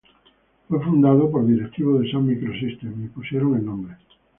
[0.67, 3.97] Fue fundado por directivos de Sun Microsystems, y pusieron el nombre.